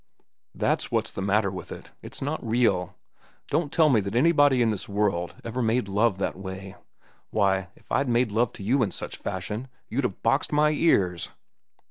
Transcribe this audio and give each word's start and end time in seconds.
That's 0.55 0.89
what's 0.91 1.11
the 1.11 1.21
matter 1.21 1.51
with 1.51 1.71
it. 1.71 1.91
It's 2.01 2.23
not 2.23 2.43
real. 2.43 2.97
Don't 3.51 3.71
tell 3.71 3.87
me 3.87 4.01
that 4.01 4.15
anybody 4.15 4.63
in 4.63 4.71
this 4.71 4.89
world 4.89 5.35
ever 5.43 5.61
made 5.61 5.87
love 5.87 6.17
that 6.17 6.35
way. 6.35 6.75
Why, 7.29 7.67
if 7.75 7.91
I'd 7.91 8.09
made 8.09 8.31
love 8.31 8.51
to 8.53 8.63
you 8.63 8.81
in 8.81 8.89
such 8.89 9.17
fashion, 9.17 9.67
you'd 9.89 10.03
have 10.05 10.23
boxed 10.23 10.51
my 10.51 10.71
ears." 10.71 11.29